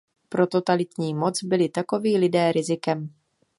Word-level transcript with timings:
Pro 0.29 0.47
totalitní 0.47 1.13
moc 1.13 1.43
byli 1.43 1.69
takoví 1.69 2.17
lidé 2.17 2.51
rizikem. 2.51 3.09